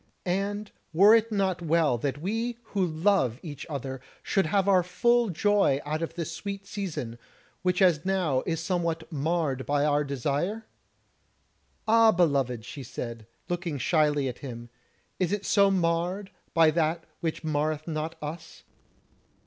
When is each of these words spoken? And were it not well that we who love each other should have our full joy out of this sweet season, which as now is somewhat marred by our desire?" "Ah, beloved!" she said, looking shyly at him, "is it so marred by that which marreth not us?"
And 0.25 0.71
were 0.93 1.13
it 1.13 1.31
not 1.31 1.61
well 1.61 1.95
that 1.99 2.17
we 2.19 2.57
who 2.73 2.83
love 2.83 3.39
each 3.43 3.67
other 3.69 4.01
should 4.23 4.47
have 4.47 4.67
our 4.67 4.81
full 4.81 5.29
joy 5.29 5.79
out 5.85 6.01
of 6.01 6.15
this 6.15 6.31
sweet 6.31 6.65
season, 6.65 7.19
which 7.61 7.83
as 7.83 8.03
now 8.03 8.41
is 8.47 8.59
somewhat 8.59 9.11
marred 9.11 9.63
by 9.67 9.85
our 9.85 10.03
desire?" 10.03 10.65
"Ah, 11.87 12.11
beloved!" 12.11 12.65
she 12.65 12.81
said, 12.81 13.27
looking 13.47 13.77
shyly 13.77 14.27
at 14.27 14.39
him, 14.39 14.71
"is 15.19 15.31
it 15.31 15.45
so 15.45 15.69
marred 15.69 16.31
by 16.55 16.71
that 16.71 17.03
which 17.19 17.43
marreth 17.43 17.87
not 17.87 18.15
us?" 18.23 18.63